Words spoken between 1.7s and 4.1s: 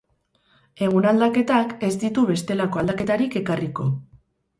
ez ditu bestelako aldaketarik ekarriko.